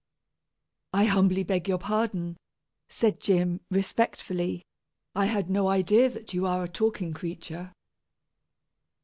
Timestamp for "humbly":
1.05-1.43